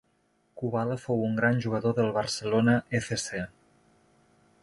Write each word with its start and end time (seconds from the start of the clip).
Kubala 0.59 0.95
fou 1.01 1.19
un 1.25 1.35
gran 1.41 1.61
jugador 1.65 1.93
del 1.99 2.09
Barcelona 2.17 2.75
F 3.03 3.21
C 3.27 3.45